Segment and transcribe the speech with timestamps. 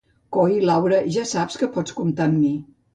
[0.37, 2.55] Coi, Laura, ja saps que pots comptar amb mi.